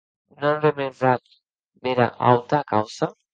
Non 0.43 0.55
rebrembatz 0.65 1.29
bèra 1.83 2.07
auta 2.31 2.59
causa? 2.73 3.07